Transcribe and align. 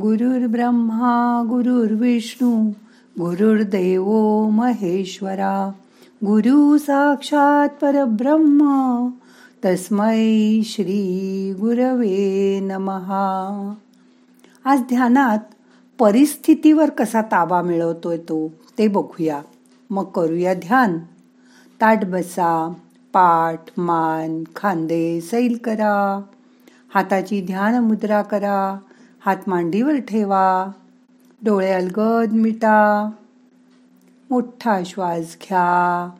गुरुर्ब्रह्मा 0.00 1.42
गुरुर्विष्णू 1.48 2.70
गुरुर्देव 3.18 4.04
महेश्वरा 4.48 5.72
गुरु 6.24 6.78
साक्षात 6.78 7.68
परब्रह्म 7.68 8.58
तस्मै 9.64 10.62
श्री 10.64 11.54
गुरवे 11.60 12.60
नमहा. 12.60 13.74
आज 14.64 14.80
ध्यानात 14.80 15.38
परिस्थितीवर 15.98 16.90
कसा 16.90 17.22
ताबा 17.22 17.62
मिळवतोय 17.62 18.16
तो 18.16 18.50
ते 18.78 18.88
बघूया. 18.88 19.42
मग 19.90 20.04
करूया 20.04 20.54
ध्यान. 20.54 20.98
ताट 21.80 22.04
बसा 22.04 22.68
पाठ 23.12 23.60
मान 23.78 24.44
खांदे 24.56 25.20
सैल 25.20 25.58
करा. 25.64 26.22
हाताची 26.94 27.42
ध्यान 27.46 27.84
मुद्रा 27.84 28.22
करा. 28.22 28.78
हात 29.26 29.36
मांडीवर 29.46 29.96
ठेवा. 29.96 30.70
डोळे 31.44 31.72
अलगद 31.72 32.32
मिटा. 32.32 33.10
मोठा 34.30 34.80
श्वास 34.86 35.20
घ्या. 35.20 36.10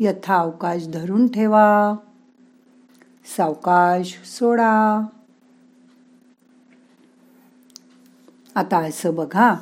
यथा 0.00 0.36
अवकाश 0.36 0.88
धरून 0.88 1.26
ठेवा. 1.26 1.94
सावकाश 3.36 4.22
सोडा. 4.24 5.06
आता 8.54 8.78
असं 8.78 9.14
बघा 9.14 9.54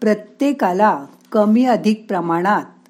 प्रत्येकाला 0.00 1.06
कमी 1.32 1.64
अधिक 1.64 2.04
प्रमाणात 2.08 2.88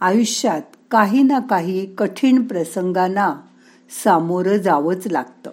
आयुष्यात 0.00 0.62
काही 0.90 1.22
ना 1.22 1.38
काही 1.38 1.94
कठीण 1.94 2.42
प्रसंगांना 2.42 3.40
सामोरं 4.04 4.56
जावंच 4.56 5.06
लागतं. 5.06 5.50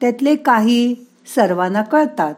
त्यातले 0.00 0.36
काही 0.36 0.94
सर्वांना 1.34 1.82
कळतात 1.82 2.34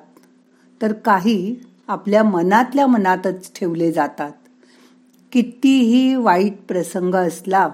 तर 0.83 0.93
काही 0.93 1.57
आपल्या 1.89 2.23
मनातल्या 2.23 2.87
मनातच 2.87 3.53
ठेवले 3.53 3.93
जातात. 3.93 4.33
कितीही 5.33 6.15
वाईट 6.15 6.55
प्रसंग 6.69 7.15
असला 7.15 7.69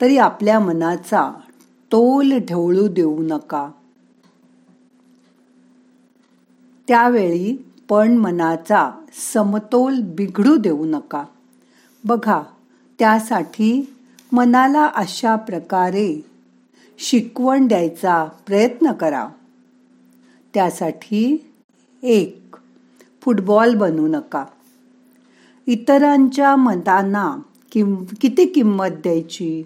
तरी 0.00 0.18
आपल्या 0.18 0.60
मनाचा 0.60 1.30
तोल 1.92 2.32
ढवळू 2.32 2.88
देऊ 2.88 3.22
नका. 3.22 3.70
त्यावेळी 6.88 7.64
पण 7.88 8.16
मनाचा 8.16 8.90
समतोल 9.32 10.00
बिघडू 10.00 10.56
देऊ 10.56 10.84
नका. 10.84 11.24
बघा 12.04 12.42
त्यासाठी 12.98 13.94
मनाला 14.32 14.86
अशा 14.86 15.36
प्रकारे 15.36 16.35
शिकवण 16.98 17.66
द्यायचा 17.66 18.28
प्रयत्न 18.46 18.92
करा. 18.92 19.28
त्यासाठी 20.54 21.52
एक 22.02 22.56
फुटबॉल 23.22 23.74
बनू 23.74 24.06
नका. 24.06 24.44
इतरांच्या 25.66 26.56
मतांना 26.56 27.36
किम 27.72 28.04
किती 28.20 28.46
किंमत 28.46 28.86
द्यायची? 28.86 29.62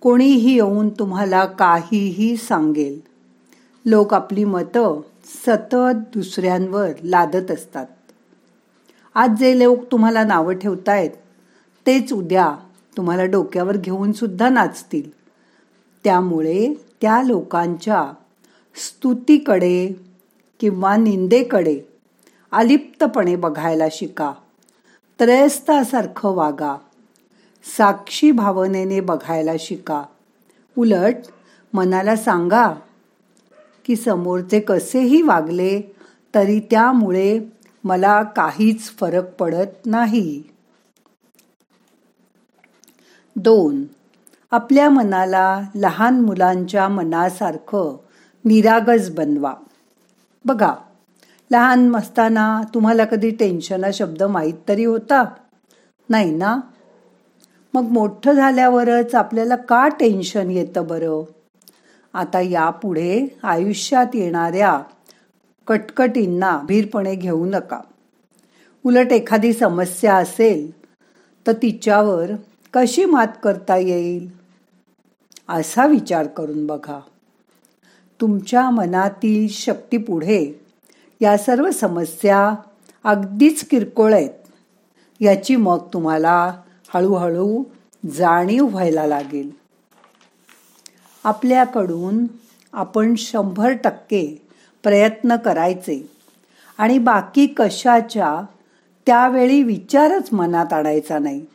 कोणीही 0.00 0.54
येऊन 0.54 0.88
तुम्हाला 0.88 1.44
काहीही 1.44 2.36
सांगेल. 2.36 3.00
लोक 3.84 4.14
आपली 4.14 4.44
मतं 4.44 5.00
सतत 5.24 5.96
दुसऱ्यांवर 6.14 6.90
लादत 7.04 7.50
असतात. 7.50 7.86
आज 9.14 9.30
जे 9.30 9.58
लोक 9.58 9.92
तुम्हाला 9.92 10.24
नावं 10.24 10.54
ठेवतायत 10.54 11.10
तेच 11.86 12.12
उद्या 12.12 12.56
तुम्हाला 12.96 13.24
डोक्यावर 13.24 13.76
घेऊन 13.76 14.12
सुद्धा 14.12 14.48
नाचतील. 14.48 15.25
त्यामुळे 16.06 16.74
त्या 17.00 17.22
लोकांच्या 17.22 18.12
स्तुतीकडे 18.74 19.92
किंवा 20.60 20.96
निंदेकडे 20.96 21.80
अलिप्तपणे 22.52 23.36
बघायला 23.36 23.84
शिका. 23.90 24.32
त्रयस्तासारखं 25.18 26.28
वागा. 26.28 26.76
साक्षी 27.76 28.30
भावनेने 28.30 29.00
बघायला 29.00 29.52
शिका. 29.58 30.02
उलट 30.78 31.16
मनाला 31.72 32.16
सांगा 32.16 32.72
की 33.86 33.96
समोरचे 33.96 34.60
कसेही 34.60 35.22
वागले 35.22 35.82
तरी 36.34 36.60
त्यामुळे 36.60 37.40
मला 37.84 38.22
काहीच 38.22 38.82
फरक 38.82 39.34
पडत 39.34 39.86
नाही. 39.86 40.42
दोन 43.36 43.84
आपल्या 44.50 44.90
मनाला 44.90 45.60
लहान 45.74 46.20
मुलांच्या 46.20 46.88
मनासारखं 46.88 47.96
निरागस 48.44 49.10
बनवा. 49.10 49.54
बघा 50.44 50.74
लहान 51.50 51.96
असताना 51.96 52.62
तुम्हाला 52.74 53.04
कधी 53.04 53.30
टेन्शन 53.30 53.84
हा 53.84 53.90
शब्द 53.94 54.22
माहीत 54.22 54.54
तरी 54.68 54.84
होता? 54.84 55.24
नाही 56.08 56.30
ना? 56.30 56.60
मग 57.74 57.82
मोठं 57.82 58.32
झाल्यावरच 58.32 59.14
आपल्याला 59.14 59.56
का 59.56 59.88
टेन्शन 59.88 60.50
येतं 60.50 60.86
बरं? 60.86 61.22
आता 62.14 62.40
यापुढे 62.40 63.38
आयुष्यात 63.42 64.06
येणाऱ्या 64.14 64.82
कटकटींना 65.66 66.60
भीरपणे 66.64 67.14
घेऊ 67.14 67.46
नका. 67.46 67.80
उलट 68.84 69.12
एखादी 69.12 69.52
समस्या 69.52 70.14
असेल 70.14 70.70
तर 71.46 71.52
तिच्यावर 71.52 72.30
कशी 72.74 73.04
मात 73.04 73.26
करता 73.42 73.76
येईल? 73.76 74.30
असा 75.48 75.86
विचार 75.86 76.26
करून 76.26 76.66
बघा. 76.66 77.00
तुमच्या 78.20 78.70
मनातील 78.70 79.48
शक्ती 79.48 79.96
पुढे 79.96 80.60
या 81.20 81.38
सर्व 81.38 81.70
समस्या 81.70 82.54
अगदीच 83.04 83.68
किरकोळ 83.68 84.14
आहेत. 84.14 84.30
याची 85.20 85.56
मग 85.56 85.78
तुम्हाला 85.92 86.60
हळूहळू 86.94 87.62
जाणीव 88.10 88.66
व्हायला 88.66 89.06
लागेल. 89.06 89.50
आपल्याकडून 91.24 92.26
आपण 92.72 93.14
शंभर 93.14 93.72
टक्के 93.72 94.42
प्रयत्न 94.82 95.36
करायचे 95.36 96.10
आणि 96.78 96.98
बाकी 96.98 97.46
कशाच्या 97.46 98.40
त्यावेळी 99.06 99.62
विचारच 99.62 100.28
मनात 100.32 100.72
आणायचा 100.72 101.18
नाही. 101.18 101.46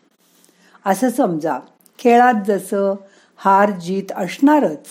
असं 0.86 1.10
समजा 1.10 1.60
खेळात 2.00 2.34
जसं 2.48 2.96
हार 3.38 3.72
जीत 3.72 4.12
असणारच 4.16 4.88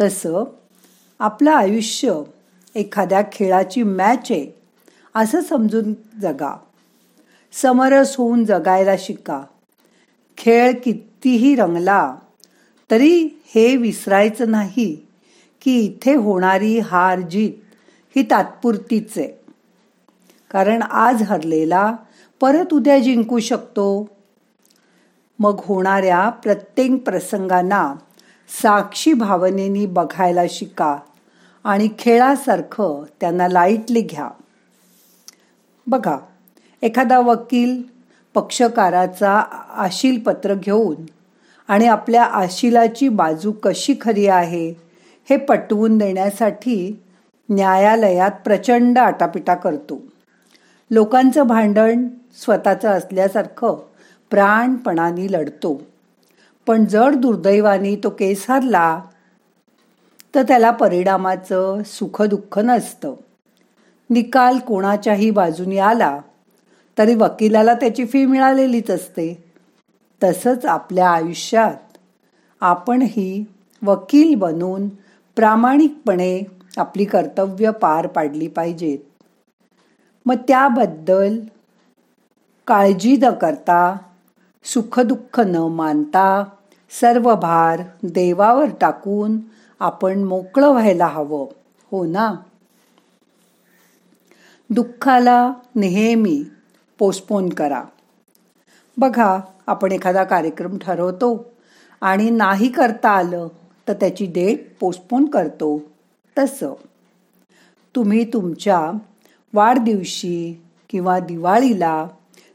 तसं 0.00 0.44
आपलं 1.18 1.50
आयुष्य 1.50 2.22
एखाद्या 2.74 3.22
खेळाची 3.32 3.82
मॅच 3.82 4.26
आहे 4.30 4.62
असं 5.14 5.40
समजून 5.40 5.92
जगा. 6.20 6.56
समरस 7.52 8.16
होऊन 8.16 8.44
जगायला 8.44 8.94
शिका. 8.98 9.42
खेळ 10.38 10.72
कितीही 10.84 11.54
रंगला 11.54 12.16
तरी 12.90 13.28
हे 13.54 13.76
विसरायचं 13.76 14.50
नाही 14.50 15.06
की 15.60 15.80
इथे 15.80 16.14
होणारी 16.14 16.78
हार 16.78 17.20
जीत 17.20 17.52
ही 18.16 18.22
तात्पुरतीच 18.22 19.18
आहे. 19.18 19.44
कारण 20.50 20.82
आज 20.82 21.22
हरलेला 21.22 21.96
परत 22.40 22.74
उद्या 22.74 22.98
जिंकू 22.98 23.38
शकतो. 23.38 24.08
मग 25.38 25.60
होणाऱ्या 25.64 26.28
प्रत्येक 26.28 27.04
प्रसंगांना 27.04 27.94
साक्षी 28.62 29.12
भावनेनी 29.12 29.86
बघायला 29.86 30.42
शिका 30.50 30.96
आणि 31.64 31.88
खेळासारखं 31.98 33.04
त्यांना 33.20 33.48
लाईटली 33.48 34.00
घ्या. 34.00 34.28
बघा 35.86 36.16
एखादा 36.82 37.18
वकील 37.18 37.82
पक्षकाराचा 38.34 39.32
आशील 39.76 40.18
पत्र 40.18 40.54
घेऊन 40.54 40.96
आणि 41.68 41.86
आपल्या 41.86 42.24
आशिलाची 42.24 43.08
बाजू 43.08 43.52
कशी 43.62 43.94
खरी 44.00 44.26
आहे 44.26 44.68
हे 45.30 45.36
पटवून 45.36 45.98
देण्यासाठी 45.98 47.02
न्यायालयात 47.48 48.30
प्रचंड 48.44 48.98
आटापिटा 48.98 49.54
करतो. 49.54 50.02
लोकांचं 50.90 51.46
भांडण 51.46 52.08
स्वतःचं 52.34 52.88
असल्यासारखं 52.88 53.76
प्राणपणाने 54.34 55.32
लढतो. 55.32 55.82
पण 56.66 56.84
जर 56.84 57.14
दुर्दैवाने 57.14 57.96
तो 57.96 58.10
केस 58.10 58.46
हरला 58.50 59.02
तर 60.34 60.42
त्याला 60.42 60.70
परिणामाचं 60.70 61.82
सुखदुःख 61.86 62.58
नसतं. 62.58 63.14
निकाल 64.10 64.58
कोणाच्याही 64.58 65.30
बाजूनी 65.30 65.78
आला 65.78 66.20
तरी 66.98 67.14
वकिलाला 67.14 67.74
त्याची 67.74 68.06
फी 68.06 68.26
मिळालेलीच 68.26 68.90
असते. 68.90 69.44
तसंच 70.22 70.66
आपल्या 70.66 71.10
आयुष्यात 71.10 71.96
आपणही 72.60 73.44
वकील 73.82 74.34
बनून 74.34 74.88
प्रामाणिकपणे 75.36 76.42
आपली 76.76 77.04
कर्तव्य 77.04 77.70
पार 77.70 78.06
पाडली 78.06 78.48
पाहिजेत. 78.48 78.98
मग 80.26 80.36
त्याबद्दल 80.48 81.40
काळजी 82.66 83.16
न 83.22 83.30
करता 83.30 83.96
सुखदुःख 84.64 85.40
न 85.40 85.56
मानता 85.56 86.44
सर्व 87.00 87.34
भार 87.34 87.80
देवावर 88.02 88.66
टाकून 88.80 89.38
आपण 89.80 90.24
मोकळं 90.24 90.68
व्हायला 90.68 91.06
हवं. 91.06 91.46
हो 91.90 92.06
ना? 92.06 92.34
दुःखाला 94.70 95.52
नेहमी 95.74 96.44
पोस्टपोन 96.98 97.48
करा. 97.48 97.84
बघा 98.96 99.38
आपण 99.66 99.92
एखादा 99.92 100.24
कार्यक्रम 100.24 100.78
ठरवतो 100.78 101.52
आणि 102.00 102.30
नाही 102.30 102.68
करता 102.68 103.10
आलं 103.10 103.48
तर 103.88 103.92
त्याची 103.92 104.26
डेट 104.26 104.78
पोस्टपोन 104.80 105.24
करतो. 105.24 105.82
तसं. 106.38 106.72
तुम्ही 107.96 108.32
तुमच्या 108.32 108.90
वाढदिवशी 109.54 110.62
किंवा 110.90 111.18
दिवाळीला 111.18 112.06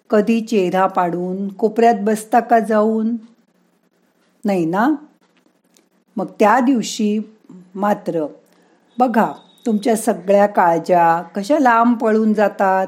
कधी 0.09 0.41
चेहरा 0.41 0.87
पाडून 0.87 1.47
कोपऱ्यात 1.47 1.95
बसता 2.01 2.39
का 2.39 2.59
जाऊन? 2.59 3.15
नाही 4.45 4.65
ना? 4.65 4.89
मग 6.17 6.25
त्या 6.25 6.59
दिवशी 6.59 7.19
मात्र 7.75 8.25
बघा 8.97 9.31
तुमच्या 9.65 9.95
सगळ्या 9.95 10.45
काळज्या 10.45 11.21
कशा 11.21 11.59
लांब 11.59 11.97
पळून 11.97 12.33
जातात. 12.33 12.87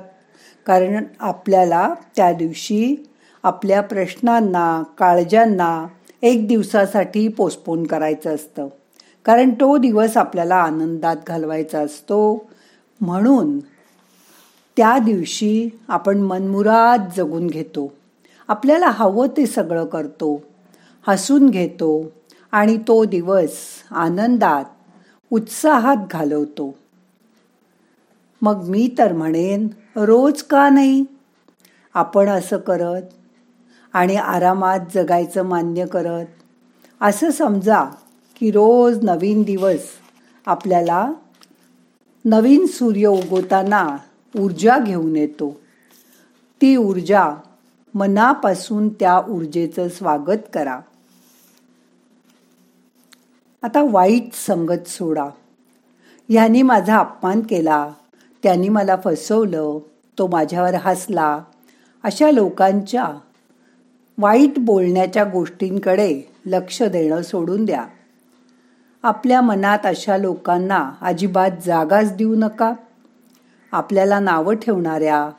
कारण 0.66 1.04
आपल्याला 1.20 1.94
त्या 2.16 2.34
दिवशी 2.34 3.10
आपल्या 3.44 3.82
प्रश्नांना 3.82 4.84
काळजांना 4.98 5.88
एक 6.22 6.48
दिवसासाठी 6.48 7.28
पोस्टपोन 7.28 7.84
करायचं 7.84 8.36
असतं. 8.36 8.68
कारण 9.26 9.50
तो 9.50 9.78
दिवस 9.78 10.18
आपल्याला 10.18 10.56
आनंदात 10.56 11.16
घालवायचा 11.28 11.80
असतो. 11.80 12.52
म्हणून 13.02 13.60
त्या 14.78 14.98
दिवशी 14.98 15.70
आपण 15.88 16.18
मनमुराद 16.18 17.10
जगून 17.18 17.48
घेतो. 17.48 17.94
आपल्याला 18.48 18.88
हवं 18.88 19.28
ते 19.28 19.46
सगळं 19.46 19.86
करतो. 19.86 20.44
हसून 21.08 21.50
घेतो 21.50 22.12
आणि 22.52 22.78
तो 22.78 23.06
दिवस 23.06 23.58
आनंदात 23.92 24.66
उत्साहात 25.32 25.98
घालवतो. 26.12 26.76
मग 28.42 28.64
मी 28.68 28.90
तर 28.98 29.14
म्हणेन 29.14 29.68
रोज 29.96 30.42
का 30.42 30.70
नाही? 30.70 31.06
आपण 31.94 32.30
असं 32.30 32.58
करत 32.58 33.02
आणि 33.94 34.16
आरामात 34.16 34.80
जगायचं 34.94 35.44
मान्य 35.44 35.86
करत. 35.86 36.26
असं 37.02 37.32
समजा 37.32 37.84
की 38.40 38.52
रोज 38.52 39.04
नवीन 39.04 39.44
दिवस 39.44 39.84
आपल्याला 40.46 41.12
नवीन 42.26 42.66
सूर्य 42.66 43.08
उगवताना 43.08 43.98
ऊर्जा 44.40 44.78
घेऊन 44.78 45.16
येतो. 45.16 45.60
ती 46.62 46.76
ऊर्जा 46.76 47.32
मनापासून 47.94 48.90
त्या 48.90 49.22
ऊर्जेचं 49.30 49.88
स्वागत 49.88 50.40
करा. 50.54 50.80
आता 53.62 53.86
वाईट 53.90 54.34
संगत 54.34 54.88
सोडा. 54.88 55.30
ह्याने 56.30 56.62
माझा 56.62 56.98
अपमान 56.98 57.42
केला. 57.42 57.92
त्यांनी 58.44 58.70
मला 58.70 58.96
फसवलं. 59.04 59.80
तो 60.18 60.28
माझ्यावर 60.28 60.74
हसला. 60.74 61.40
अशा 62.04 62.32
लोकांच्या 62.32 63.10
वाईट 64.18 64.60
बोलण्याच्या 64.60 65.24
गोष्टींकडे 65.24 66.22
लक्ष 66.46 66.84
देणं 66.84 67.22
सोडून 67.22 67.66
द्या. 67.66 67.86
आपल्या 69.04 69.42
मनात 69.42 69.80
अशा 69.84 70.18
लोकांना 70.18 70.92
अजिबात 71.02 71.52
जागाच 71.66 72.16
देऊ 72.16 72.36
नका. 72.36 72.74
आपल्याला 73.72 74.20
नावं 74.20 74.56
ठेवणाऱ्या 74.56 75.30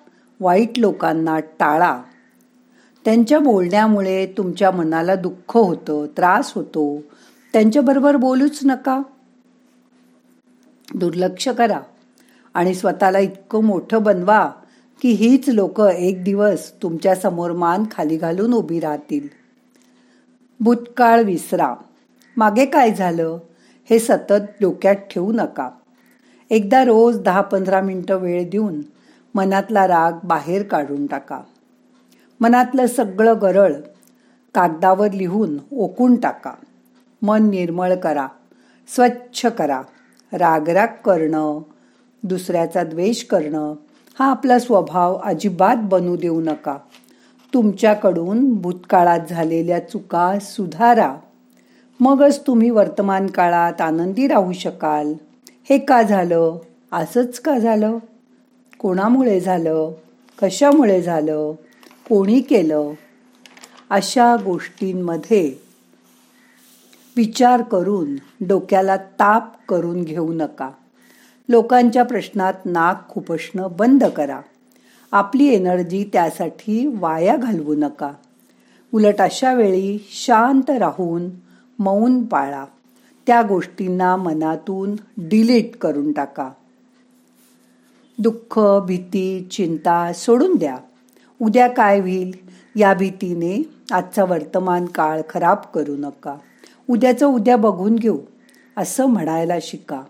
वाईट 0.40 0.78
लोकांना 0.78 1.38
टाळा. 1.38 2.02
त्यांच्या 3.04 3.38
बोलण्यामुळे 3.38 4.26
तुमच्या 4.26 4.70
मनाला 4.70 5.14
दुःख 5.14 5.56
होतं 5.56 6.06
त्रास 6.16 6.52
होतो. 6.54 6.98
त्यांच्याबरोबर 7.52 8.16
बोलूच 8.16 8.58
नका. 8.64 9.02
दुर्लक्ष 10.94 11.48
करा 11.48 11.80
आणि 12.54 12.74
स्वतःला 12.74 13.18
इतकं 13.18 13.64
मोठं 13.64 14.02
बनवा 14.02 14.50
की 15.02 15.10
हीच 15.10 15.48
लोक 15.48 15.80
एक 15.80 16.24
दिवस 16.24 16.72
तुमच्यासमोर 16.82 17.52
मान 17.52 17.84
खाली 17.90 18.16
घालून 18.16 18.52
उभी 18.52 18.80
राहतील. 18.80 19.28
भूतकाळ 20.60 21.22
विसरा. 21.22 21.74
मागे 22.36 22.66
काय 22.66 22.94
झालं 22.94 23.38
हे 23.90 23.98
सतत 23.98 24.42
डोक्यात 24.60 24.94
ठेवू 24.94 25.32
नका. 25.32 25.70
एकदा 26.52 26.84
रोज 26.84 27.18
दहा 27.18 27.40
पंधरा 27.40 27.80
मिनटं 27.80 28.16
वेळ 28.16 28.50
देऊन 28.50 28.80
मनातला 29.34 29.88
राग 29.88 30.12
बाहेर 30.24 30.62
काढून 30.62 31.06
टाका. 31.06 31.40
मनातलं 32.40 32.86
सगळं 32.86 33.34
गरळ 33.42 33.72
कागदावर 34.54 35.12
लिहून 35.12 35.58
ओकून 35.72 36.16
टाका. 36.16 36.52
मन 37.22 37.50
निर्मळ 37.50 37.94
करा 37.94 38.26
स्वच्छ 38.88 39.46
करा. 39.46 39.82
रागराग 40.32 40.86
करणं 40.86 41.58
दुसऱ्याचा 42.22 42.84
द्वेष 42.84 43.24
करणं 43.24 43.74
हा 44.18 44.30
आपला 44.30 44.58
स्वभाव 44.58 45.20
अजिबात 45.24 45.76
बनू 45.82 46.16
देऊ 46.16 46.40
नका. 46.40 46.76
तुमच्याकडून 47.54 48.54
भूतकाळात 48.54 49.20
झालेल्या 49.30 49.88
चुका 49.88 50.38
सुधारा. 50.40 51.16
मगच 52.00 52.46
तुम्ही 52.46 52.70
वर्तमान 52.70 53.26
काळात 53.26 53.80
आनंदी 53.80 54.26
राहू 54.26 54.52
शकाल. 54.52 55.12
हे 55.64 55.78
का 55.78 56.02
झालं? 56.02 56.58
असंच 56.92 57.40
का 57.40 57.58
झालं? 57.58 57.98
कोणामुळे 58.78 59.40
झालं? 59.40 59.92
कशामुळे 60.42 61.02
झालं? 61.02 61.52
कोणी 62.08 62.40
केलं? 62.40 62.92
अशा 63.90 64.36
गोष्टींमध्ये 64.36 65.54
विचार 67.16 67.62
करून 67.62 68.16
डोक्याला 68.46 68.96
ताप 68.96 69.66
करून 69.68 70.02
घेऊ 70.02 70.32
नका. 70.32 70.70
लोकांच्या 71.48 72.02
प्रश्नात 72.02 72.54
नाक 72.64 73.08
खुपसणं 73.08 73.68
बंद 73.78 74.04
करा. 74.04 74.40
आपली 75.12 75.46
एनर्जी 75.46 76.10
त्यासाठी 76.12 76.86
वाया 76.86 77.36
घालवू 77.36 77.74
नका. 77.74 78.12
उलट 78.94 79.22
अशा 79.22 79.54
वेळी 79.54 80.06
शांत 80.10 80.70
राहून 80.70 81.30
मौन 81.78 82.24
पाळा. 82.24 82.64
त्या 83.26 83.42
गोष्टींना 83.42 84.16
मनातून 84.16 84.96
डिलीट 85.16 85.76
करून 85.76 86.12
टाका. 86.12 86.50
दुःख 88.18 88.60
भीती 88.86 89.48
चिंता 89.50 90.12
सोडून 90.12 90.56
द्या. 90.56 90.76
उद्या 91.42 91.68
काय 91.68 92.00
होईल? 92.00 92.36
या 92.76 92.94
भीतीने 92.94 93.62
आजचा 93.92 94.24
वर्तमान 94.24 94.86
काळ 94.86 95.20
खराब 95.28 95.56
करू 95.74 95.96
नका. 95.96 96.36
उद्याचं 96.90 97.26
उद्या 97.26 97.56
बघून 97.56 97.96
घेऊ. 97.96 98.18
असं 98.76 99.06
म्हणायला 99.06 99.54
शिका. 99.62 100.02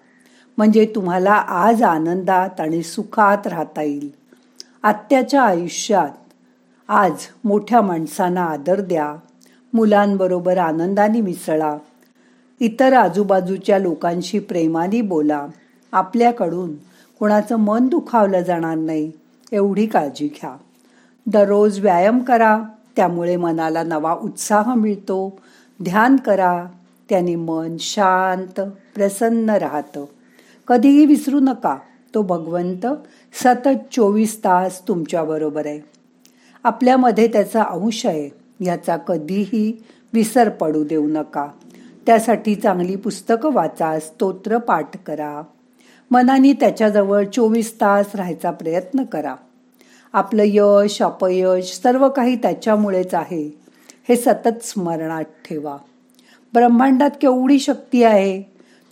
म्हणजे 0.56 0.92
तुम्हाला 0.94 1.32
आज 1.32 1.82
आनंदात 1.82 2.60
आणि 2.60 2.82
सुखात 2.82 3.46
राहता 3.46 3.82
येईल. 3.82 4.10
आत्याच्या 4.82 5.42
आयुष्यात 5.42 6.32
आज 6.88 7.14
मोठ्या 7.44 7.80
माणसांना 7.80 8.44
आदर 8.44 8.80
द्या. 8.80 9.16
मुलांबरोबर 9.72 10.58
आनंदाने 10.58 11.20
मिसळा. 11.20 11.76
इतर 12.62 12.92
आजूबाजूच्या 12.92 13.78
लोकांशी 13.78 14.38
प्रेमाने 14.38 15.00
बोला. 15.00 15.46
आपल्याकडून 15.92 16.74
कोणाचं 17.18 17.56
मन 17.56 17.88
दुखावलं 17.88 18.40
जाणार 18.40 18.76
नाही 18.76 19.12
एवढी 19.52 19.86
काळजी 19.86 20.26
घ्या. 20.26 20.56
दररोज 21.26 21.80
व्यायाम 21.80 22.18
करा 22.18 22.62
त्यामुळे 22.96 23.36
मनाला 23.36 23.82
नवा 23.82 24.14
उत्साह 24.14 24.74
मिळतो. 24.74 25.38
ध्यान 25.82 26.16
करा 26.16 26.66
त्याने 27.08 27.34
मन 27.34 27.76
शांत 27.80 28.60
प्रसन्न 28.94 29.50
राहतं. 29.50 30.04
कधीही 30.68 31.06
विसरू 31.06 31.40
नका 31.40 31.76
तो 32.14 32.22
भगवंत 32.22 32.86
सतत 33.32 33.92
चोवीस 33.92 34.38
तास 34.38 34.88
तुमच्याबरोबर 34.88 35.66
आहे. 35.66 35.80
आपल्यामध्ये 36.64 37.26
त्याचा 37.26 37.62
अंश 37.62 38.06
आहे 38.06 38.30
याचा 38.64 38.96
कधीही 38.96 39.84
विसर 40.12 40.48
पडू 40.48 40.84
देऊ 40.84 41.06
नका. 41.08 41.48
त्यासाठी 42.06 42.54
चांगली 42.54 42.96
पुस्तकं 42.96 43.52
वाचा 43.52 44.00
स्तोत्र 44.00 44.58
पाठ 44.58 44.96
करा. 45.06 45.42
मनाने 46.10 46.52
त्याच्याजवळ 46.52 47.24
चोवीस 47.24 47.74
तास 47.74 48.06
राहायचा 48.14 48.50
प्रयत्न 48.50 49.04
करा. 49.04 49.34
आपलं 50.12 50.42
यश 50.46 51.02
अपयश 51.02 51.80
सर्व 51.84 52.08
काही 52.08 52.36
त्याच्यामुळेच 52.36 53.14
आहे. 53.14 53.58
हे 54.08 54.16
सतत 54.16 54.62
स्मरणात 54.62 55.24
ठेवा. 55.24 55.76
ब्रह्मांडात 56.54 57.10
केवढी 57.20 57.58
शक्ती 57.58 58.02
आहे? 58.02 58.42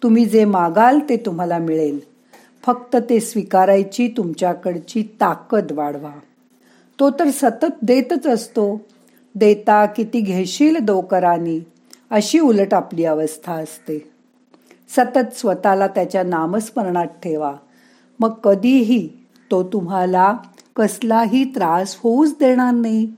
तुम्ही 0.02 0.24
जे 0.24 0.44
मागाल 0.44 0.98
ते 1.08 1.16
तुम्हाला 1.16 1.58
मिळेल. 1.58 2.00
फक्त 2.66 2.96
ते 2.96 3.20
स्वीकारायची 3.20 4.14
तुमच्याकडची 4.16 5.02
ताकद 5.02 5.72
वाढवा. 5.72 6.12
तो 7.00 7.10
तर 7.10 7.30
सतत 7.30 7.72
देतच 7.82 8.26
असतो. 8.26 8.80
देता 9.34 9.86
किती 9.86 10.20
घेशील 10.20 10.78
दोकरानी 10.78 11.60
अशी 12.10 12.38
उलट 12.38 12.74
आपली 12.74 13.04
अवस्था 13.04 13.52
असते. 13.52 14.10
सतत 14.88 15.36
स्वतःला 15.36 15.86
त्याच्या 15.86 16.22
नामस्मरणात 16.22 17.06
ठेवा. 17.06 17.54
मग 18.20 18.32
कधीही 18.32 19.08
तो 19.50 19.62
तुम्हाला 19.62 20.36
कसलाही 20.76 21.44
त्रास 21.44 21.96
होऊच 22.02 22.32
देणार 22.32 22.74
नाही. 22.74 23.12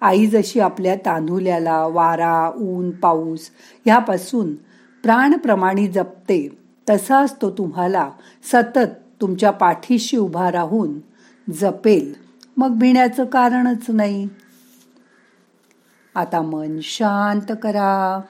आई 0.00 0.26
जशी 0.26 0.60
आपल्या 0.60 0.94
तांदुल्याला 0.94 1.86
वारा 1.86 2.50
ऊन 2.56 2.90
पाऊस 2.90 3.40
ह्यापासून 3.86 4.54
प्राणप्रमाणे 5.02 5.86
जपते 5.86 6.58
तसाच 6.90 7.36
तो 7.42 7.50
तुम्हाला 7.50 8.10
सतत 8.52 8.88
तुमच्या 9.20 9.50
पाठीशी 9.50 10.16
उभा 10.16 10.50
राहून 10.50 10.98
जपेल. 11.52 12.14
मग 12.56 12.78
भिण्याचं 12.78 13.24
कारणच 13.24 13.84
नाही. 13.88 14.28
आता 16.14 16.42
मन 16.42 16.78
शांत 16.82 17.52
करा. 17.62 18.20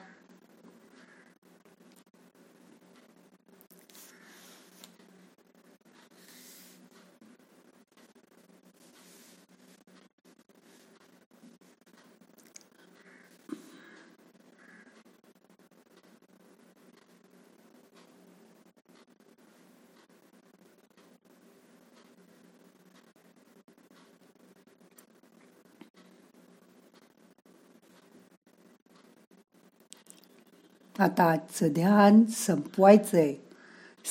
आता 30.99 31.23
आजचं 31.23 31.67
ध्यान 31.67 32.23
संपवायचंय. 32.25 33.33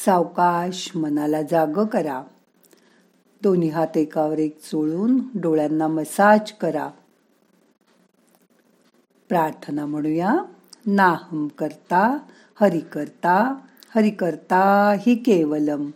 सावकाश 0.04 0.96
मनाला 0.96 1.42
जाग 1.42 1.84
करा. 1.84 2.22
दोन्ही 3.42 3.68
हात 3.68 3.96
एकावर 3.96 4.38
एक 4.38 4.60
चोळून 4.60 5.20
डोळ्यांना 5.34 5.86
मसाज 5.86 6.52
करा. 6.52 6.88
प्रार्थना 9.28 9.86
म्हणूया. 9.86 10.34
नाहम 10.86 11.48
करता 11.48 12.18
हरि 12.60 12.80
करता 12.80 13.54
हरि 13.96 14.10
करता 14.10 14.94
हि 15.06 15.14
केवलम. 15.14 15.90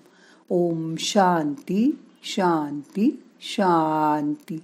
ओम 0.51 0.95
शांती 0.99 1.99
शांती 2.23 3.23
शांती. 3.41 4.61